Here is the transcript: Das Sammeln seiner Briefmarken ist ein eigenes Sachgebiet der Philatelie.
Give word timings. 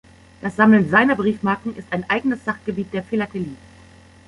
Das 0.41 0.55
Sammeln 0.55 0.89
seiner 0.89 1.15
Briefmarken 1.15 1.75
ist 1.75 1.93
ein 1.93 2.09
eigenes 2.09 2.43
Sachgebiet 2.43 2.91
der 2.91 3.03
Philatelie. 3.03 3.55